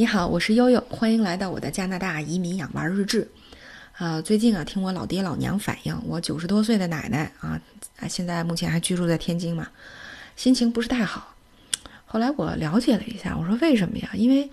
[0.00, 3.30] 你好，我是悠悠，欢迎来到我的加拿大移民养娃日志。
[3.98, 7.60] 啊，最近啊，听我老爹老娘反映，我九十多岁的奶奶啊，
[7.98, 9.68] 啊，现在目前还居住在天津嘛，
[10.36, 11.34] 心情不是太好。
[12.06, 14.08] 后来我了解了一下，我说为什么呀？
[14.14, 14.48] 因为，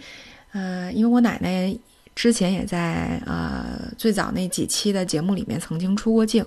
[0.52, 1.74] 呃，因为我奶奶
[2.14, 6.46] 之前也在呃最早那几期的节目里面曾经出过镜，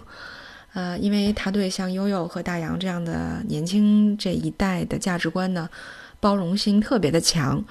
[0.74, 5.70] 呃，因为她对像悠悠和大洋这样的年轻这一代的价值观呢，
[6.20, 7.64] 包容心特别的强。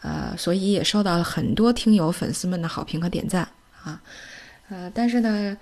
[0.00, 3.48] 呃，所以也受到了很多听友粉丝们的好评和点赞
[3.82, 4.00] 啊，
[4.68, 5.56] 呃，但是呢，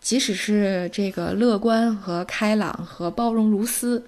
[0.00, 4.04] 即使是这个乐观和开朗和包容如斯，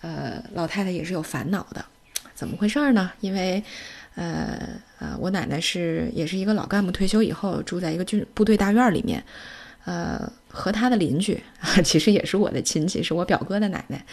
[0.00, 1.84] 呃，老太太也是有烦恼的，
[2.34, 3.12] 怎么回事呢？
[3.20, 3.62] 因为，
[4.14, 4.60] 呃
[4.98, 9.22] 呃，我奶奶是也是一个老干部，退休以后住在一个军部队大院里面。
[9.86, 11.40] 呃，和他的邻居
[11.84, 14.04] 其实也是我的亲戚，是我表哥的奶奶，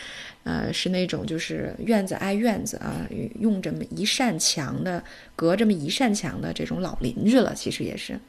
[0.43, 3.07] 呃，是那种就是院子挨院子啊，
[3.39, 5.03] 用这么一扇墙的，
[5.35, 8.19] 隔这么一扇墙的这种老邻居了，其实也是。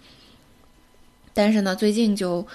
[1.34, 2.46] 但是呢，最近就，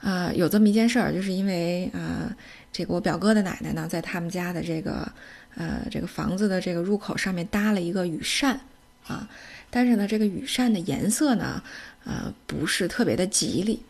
[0.00, 2.34] 呃，有这么一件事儿，就是因为啊，
[2.72, 5.08] 这个我表哥的奶奶呢，在他们家的这个
[5.54, 8.58] 呃这个房子的这个入口上面搭了一个雨扇
[9.06, 9.28] 啊，
[9.70, 11.62] 但是呢，这个雨扇的颜色呢，
[12.04, 13.80] 呃，不是特别的吉利。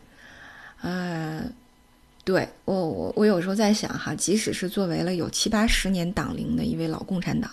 [0.83, 1.42] 呃，
[2.25, 7.50] 对我我我有时候在想哈，即使是作为了有七八十年党龄的一位老共产党，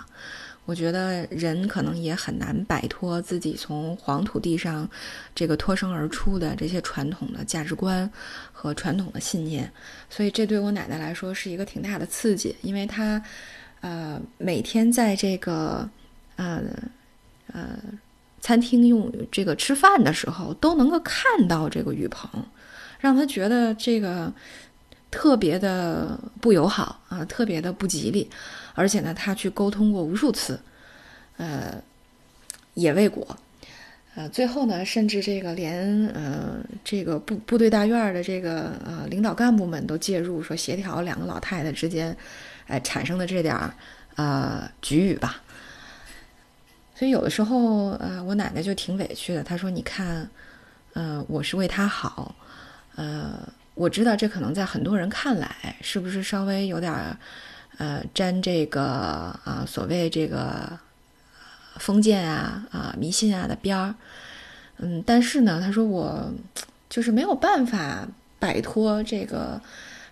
[0.65, 4.89] 我觉得人可能也很难摆脱自己从黄土地上
[5.33, 8.09] 这个脱生而出的这些传统的价值观
[8.51, 9.71] 和传统的信念，
[10.09, 13.21] 所以这对我奶奶来说是一个挺大的刺激，因为她
[13.81, 15.87] 呃每天在这个
[16.35, 16.61] 呃
[17.53, 17.77] 呃
[18.41, 22.27] 餐厅用这个吃饭的时候都能够看到这个雨棚。
[22.99, 24.31] 让他觉得这个
[25.09, 28.29] 特别的不友好啊，特别的不吉利，
[28.75, 30.59] 而且呢，他去沟通过无数次，
[31.37, 31.81] 呃，
[32.73, 33.25] 也未果，
[34.15, 42.15] 呃，最后呢，甚至这个连呃这个部部队大院的这个呃领导干部们都介入，说协调两个老太太之间，
[42.67, 43.73] 哎产生的这点儿
[44.15, 45.41] 呃局语吧。
[46.93, 50.29] 所以有的时候，呃，我奶奶就挺委屈的，她说：“你看，
[50.93, 52.35] 呃，我是为她好。”
[52.95, 57.17] 呃，我知道这可能在很多人看来是不是稍微有点，
[57.77, 60.77] 呃，沾这个啊所谓这个
[61.77, 63.95] 封建啊啊迷信啊的边儿，
[64.77, 66.33] 嗯，但是呢，他说我
[66.89, 68.07] 就是没有办法
[68.37, 69.61] 摆脱这个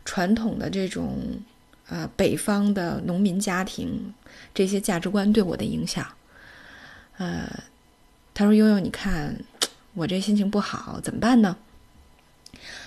[0.05, 1.19] 传统的这种
[1.89, 4.13] 啊北方的农民家庭
[4.53, 6.07] 这些价值观对我的影响，
[7.17, 7.49] 呃，
[8.33, 9.35] 他说悠悠，你看
[9.93, 11.57] 我这心情不好，怎么办呢？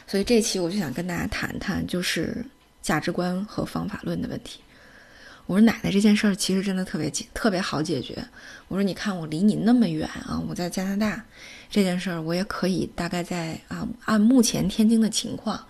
[0.06, 2.44] 所以这期我就想跟大家谈谈，就是
[2.82, 4.60] 价值观和方法论的问题。
[5.46, 8.16] 我说奶奶这件事儿其实真的特别解，特别好解决。
[8.68, 11.24] 我说你看我离你那么远啊，我在加拿大，
[11.68, 15.60] 这件事儿我也可以大概在啊按目前天津的情况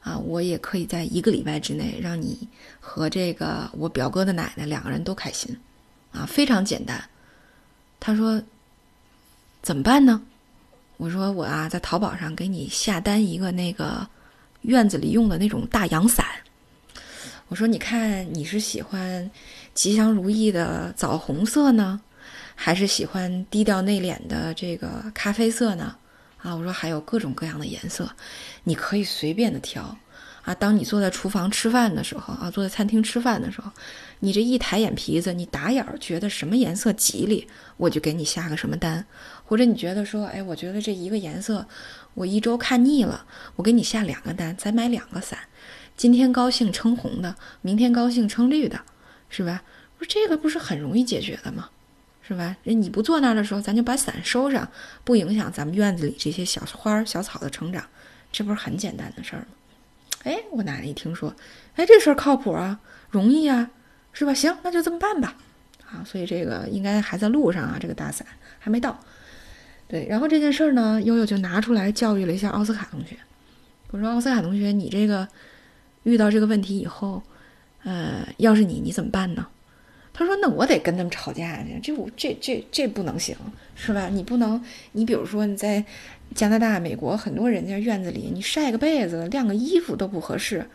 [0.00, 2.48] 啊，我也可以在一个礼拜之内让你
[2.80, 5.54] 和这个我表哥的奶奶两个人都开心
[6.12, 7.02] 啊，非常简单。
[7.98, 8.42] 他说
[9.60, 10.22] 怎么办呢？
[11.00, 14.06] 我说我啊，在淘宝上给你下单一个那个
[14.60, 16.26] 院子里用的那种大阳伞。
[17.48, 19.28] 我说，你看你是喜欢
[19.72, 21.98] 吉祥如意的枣红色呢，
[22.54, 25.96] 还是喜欢低调内敛的这个咖啡色呢？
[26.36, 28.06] 啊，我说还有各种各样的颜色，
[28.62, 29.96] 你可以随便的挑。
[30.50, 33.70] 啊，当你坐在厨房吃饭的时候，啊，坐在餐厅吃饭的时候，
[34.18, 37.46] 你这一抬眼皮子，你打眼儿觉得什么颜色吉利，
[37.76, 39.06] 我就给你下个什么单。
[39.44, 41.64] 或者你觉得说，哎，我觉得这一个颜色，
[42.14, 43.24] 我一周看腻了，
[43.54, 45.38] 我给你下两个单，再买两个伞。
[45.96, 48.80] 今天高兴称红的，明天高兴称绿的，
[49.28, 49.62] 是吧？
[49.98, 51.70] 不，这个不是很容易解决的吗？
[52.22, 52.56] 是吧？
[52.64, 54.68] 你不坐那儿的时候，咱就把伞收上，
[55.04, 57.84] 不影响咱们院子里这些小花小草的成长，
[58.32, 59.46] 这不是很简单的事儿吗？
[60.24, 61.34] 哎，我奶奶一听说，
[61.76, 62.78] 哎，这事儿靠谱啊，
[63.10, 63.70] 容易啊，
[64.12, 64.34] 是吧？
[64.34, 65.36] 行，那就这么办吧。
[65.86, 68.26] 啊，所以这个应该还在路上啊，这个大伞
[68.58, 68.98] 还没到。
[69.88, 73.16] 对，然后这件事儿呢，悠悠就拿出来教育了一下奥斯卡同学。
[73.90, 75.26] 我说：“奥斯卡同学，你这个
[76.04, 77.20] 遇到这个问题以后，
[77.82, 79.44] 呃，要是你，你怎么办呢？”
[80.12, 83.36] 他说：“那我得跟他们吵架去，这我这这这不能行，
[83.74, 84.08] 是吧？
[84.08, 84.62] 你不能，
[84.92, 85.84] 你比如说你在
[86.34, 90.66] 加拿大、美国，很多人家院子里，你晒个被子、晾个衣服都不合适，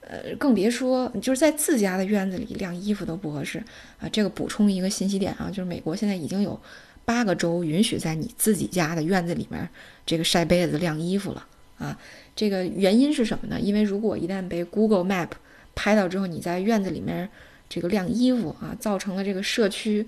[0.00, 3.62] 呃，更别说就是在自家的院子里晾衣服都不合适
[3.98, 4.08] 啊。
[4.10, 6.60] 这个补充一个信息点啊，就是美国现在已经有。”
[7.06, 9.68] 八个州允许在你自己家的院子里面
[10.06, 11.98] 这个晒被子、晾衣服了啊！
[12.34, 13.60] 这个原因是什么呢？
[13.60, 15.28] 因为如果一旦被 Google Map
[15.74, 17.28] 拍到之后，你在院子里面
[17.74, 20.06] 这个晾衣服啊，造成了这个社区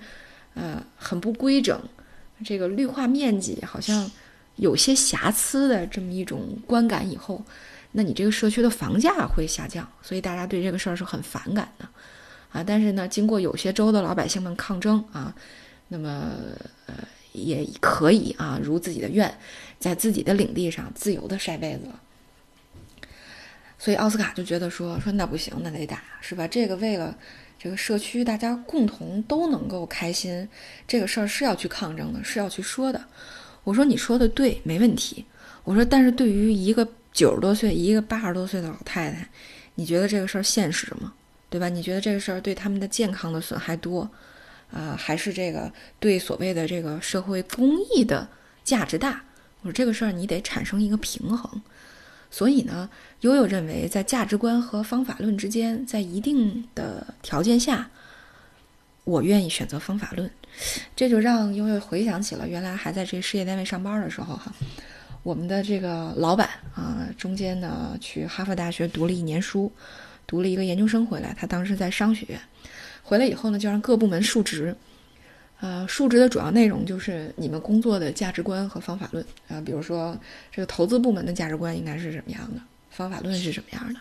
[0.54, 1.76] 呃，很不规整，
[2.44, 4.08] 这个绿化面积好像
[4.54, 7.44] 有些瑕疵的这么一种观感以后，
[7.90, 11.88] 那你这个社区的房价会下降，所以大家对这个事儿是很反感的，
[12.52, 15.34] 啊，但是呢，经过有些州的老百姓们抗争啊，
[15.88, 16.30] 那么
[16.86, 16.94] 呃
[17.32, 19.36] 也可以啊，如自己的愿，
[19.80, 21.88] 在自己的领地上自由的晒被子。
[23.78, 26.46] 所以奥斯卡就觉得说说那不行，那得打是吧？
[26.48, 27.16] 这个为了
[27.58, 30.48] 这个社区大家共同都能够开心，
[30.86, 33.04] 这个事儿是要去抗争的，是要去说的。
[33.64, 35.24] 我说你说的对，没问题。
[35.64, 39.28] 我说但是对于一个九十多岁、一个八十多岁的老太太，
[39.74, 41.12] 你觉得这个事儿现实吗？
[41.50, 41.68] 对吧？
[41.68, 44.08] 你觉得这个事儿对他们的健康的损害多，
[44.70, 48.28] 啊，还是这个对所谓的这个社会公益的
[48.64, 49.22] 价值大？
[49.62, 51.62] 我说这个事儿你得产生一个平衡。
[52.30, 52.88] 所以呢，
[53.20, 57.88] 悠悠认为，在价值观和方法论之间，在一定的条件下，
[59.04, 60.30] 我愿意选择方法论。
[60.94, 64.52] 这就让悠悠回想起了原来还在这事业单位上班的时候，哈，
[65.22, 69.70] 我们的这个老板啊，中间呢去哈佛大学读了一年书，
[70.26, 72.40] 读了一个研究生回来，他当时在商学院，
[73.02, 74.74] 回来以后呢，就让各部门述职。
[75.58, 80.14] 呃，述职的主要内容就是你们工作的价值观和方法论啊，比如说
[80.52, 82.60] 这个投资部门的价值观应该是什么样的，
[82.90, 83.98] 方法论是什么样的。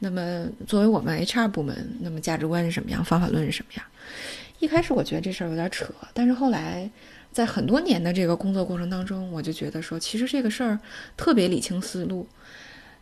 [0.00, 3.86] 那么作为我们 HR 部门，那么价值观是什么样，方法论是什么样？
[4.58, 6.90] 一开始我觉得这事儿有点扯，但是后来
[7.32, 10.78] 在很多年的这个工作过程当中，我就觉得说，其实这个事儿
[11.16, 12.28] 特别理清思路。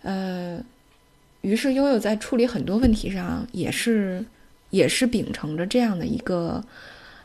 [0.03, 0.63] 呃，
[1.41, 4.25] 于是悠悠在处理很多问题上，也是
[4.71, 6.63] 也是秉承着这样的一个。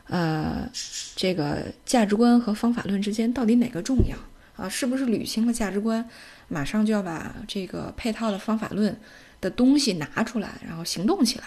[0.08, 0.68] 呃，
[1.16, 4.16] 这个价值观和方法论之间到底哪个重要
[4.56, 4.68] 啊？
[4.68, 6.08] 是不是捋清了价值观，
[6.48, 8.96] 马上就要把这个配套的方法论
[9.40, 11.44] 的东西拿出来，然后行动起来？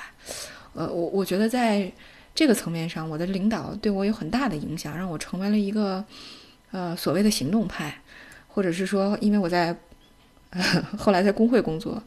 [0.74, 1.92] 呃，我我觉得在
[2.36, 6.04] 这个层面上，我的领导对我有很大的影响，让我成为了一个
[6.72, 8.02] 呃所谓的行动派，
[8.48, 9.76] 或者是说，因为我在
[10.52, 10.62] 呃
[10.98, 12.02] 后来在工会工作，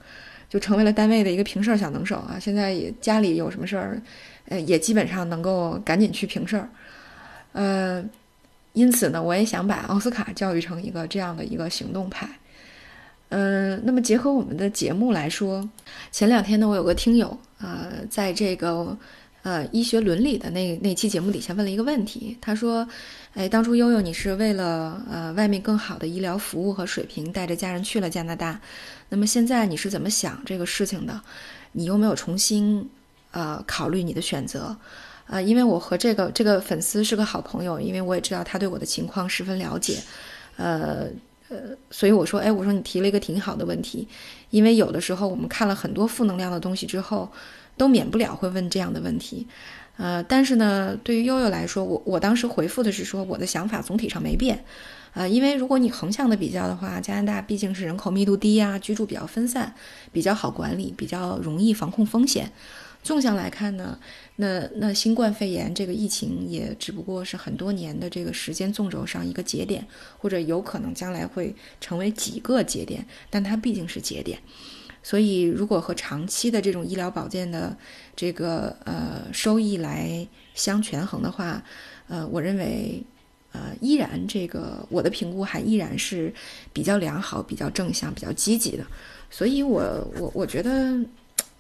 [0.52, 2.36] 就成为了单位的一个平事儿小能手啊。
[2.38, 4.02] 现在也家里有什么事儿。
[4.48, 6.68] 呃，也基本上能够赶紧去平事儿，
[7.52, 8.04] 呃，
[8.72, 12.28] 因此呢，我也想把奥斯卡教育成一个这样的一个行动派。
[13.28, 15.66] 嗯，那么结合我们的节目来说，
[16.10, 18.94] 前两天呢，我有个听友，呃，在这个
[19.42, 22.88] 呃医学伦理的那那期节目底下问了一个问题，他说
[23.34, 28.60] ：“哎，当初悠悠你是为了呃外面更好的医疗服务和水平，带着家人去了加拿大，
[29.08, 31.20] 那么现在你是怎么想这个事情的？
[31.72, 32.88] 你有没有重新？”
[33.32, 34.76] 呃，考虑你的选择，
[35.26, 39.96] 呃，因为我和这个这个粉丝是个好朋友，因为我也知道他对我的情况十分了解，
[40.58, 41.06] 呃
[41.48, 44.06] 呃，所以我说，哎，我说你提了一个挺好的问题，
[44.50, 47.26] 因为有的时候我们看了很多负能量的东西之后，
[47.82, 49.44] 都免不了会问这样的问题，
[49.96, 54.64] 呃，但是呢，对于悠悠来说，我我当时回复的是说，我的想法总体上没变，
[55.14, 59.74] 呃，因为如果你横向的比较的话，加拿大毕竟是人口密度低呀，居住比较分散，
[60.12, 62.52] 比较好管理，比较容易防控风险。
[63.02, 63.98] 纵向来看呢，
[64.36, 69.84] 那那新冠肺炎这个疫情也只不过是很多年的这个时间纵轴上一个节点，
[70.18, 74.38] 或者有可能将来会成为几个节点，但它毕竟是节点。
[75.02, 77.76] 所以，如果和长期的这种医疗保健的
[78.14, 81.62] 这个呃收益来相权衡的话，
[82.08, 83.02] 呃，我认为
[83.52, 86.32] 呃依然这个我的评估还依然是
[86.72, 88.86] 比较良好、比较正向、比较积极的。
[89.30, 89.82] 所以我
[90.18, 90.98] 我我觉得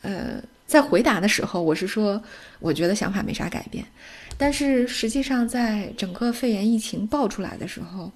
[0.02, 0.42] 呃。
[0.64, 2.22] 在回答的时候，我是说，
[2.58, 3.84] 我觉得想法没啥改变，
[4.38, 8.10] 但是实际上，在整个肺炎疫情爆出来的时候，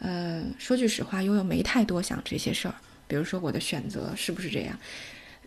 [0.00, 2.74] 呃，说句实话，悠悠没太多想这些事儿。
[3.08, 4.78] 比如说，我的选择是不是这样？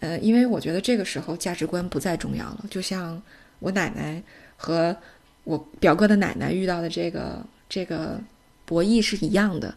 [0.02, 2.66] 呃，因为我觉得这个时候价值观不再重要了。
[2.70, 3.22] 就像
[3.60, 4.22] 我奶奶
[4.58, 4.94] 和
[5.44, 8.20] 我表哥的奶奶遇到的这个这个
[8.66, 9.74] 博弈是一样的。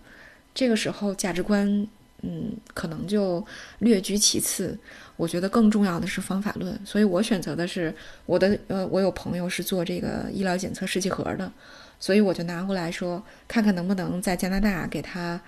[0.55, 1.87] 这个时候价值观，
[2.23, 3.45] 嗯，可能就
[3.81, 4.79] 略居其次。
[5.17, 11.53] 我觉得更重要的是方法论，所以我选择的是我的呃，我有朋友是做这个医疗检测试剂盒的，
[12.01, 15.41] 所以我就拿过来说，看看能不能在加拿大给他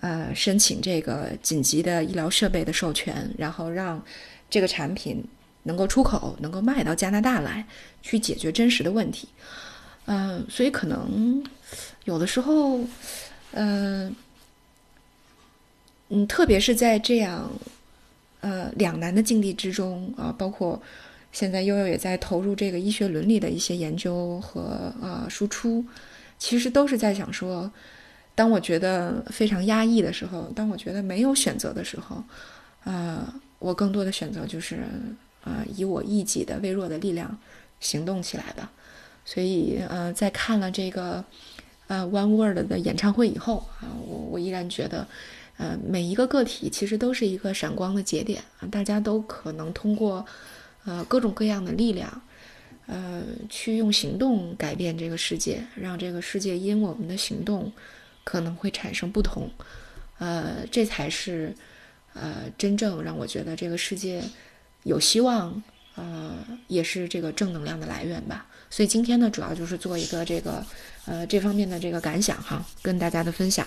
[0.00, 4.02] 呃申请这个紧急的医疗设备的授权，然后让
[4.50, 5.24] 这个产品
[5.62, 7.66] 能够出口，能够卖到加拿大来，
[8.02, 9.28] 去解决真实的问题。
[10.06, 11.44] 嗯，所以可能
[12.04, 12.80] 有的时候，
[13.52, 14.14] 嗯
[16.08, 17.50] 嗯，特别是在这样。
[18.42, 20.80] 呃，两难的境地之中啊，包括
[21.32, 25.84] 现在悠悠也在投入这个医学伦理的一些研究和啊输出，
[26.38, 27.68] 其实都是在想说，
[28.36, 32.22] 当我觉得非常压抑的时候，当我觉得没有选择的时候，
[32.84, 34.84] 啊，我更多的选择就是
[35.42, 37.36] 啊，以我一己的微弱的力量
[37.80, 38.70] 行动起来吧。
[39.24, 41.24] 所以呃，在看了这个
[41.88, 45.08] 呃 One Word 的演唱会以后啊，我我依然觉得，
[45.56, 50.24] 呃，每一个个体其实都是一个闪光的节点啊，大家都可能通过
[50.84, 52.22] 呃各种各样的力量，
[52.86, 57.72] 呃，去用行动改变这个世界，让这个世界因我们的行动
[58.26, 59.48] 可能会产生不同，
[60.18, 61.54] 呃，这才是
[62.12, 64.22] 呃真正让我觉得这个世界
[64.82, 65.62] 有希望。
[65.98, 68.46] 呃，也是这个正能量的来源吧。
[68.68, 70.62] 所以今天呢，主要就是做一个这个，
[71.06, 73.66] 呃，这方面的这个感想哈，跟大家的分享。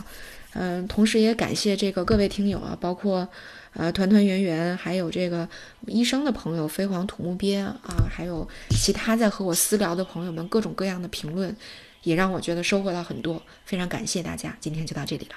[0.54, 3.28] 嗯，同时也感谢这个各位听友啊，包括
[3.74, 5.50] 呃团团圆圆，还有这个
[5.88, 11.58] 医生的朋友飞黄土木鳖啊，还有其他在和我私聊的朋友们各种各样的评论，
[12.04, 14.56] 也让我觉得收获到很多，非常感谢大家。
[14.60, 15.36] 今天就到这里了。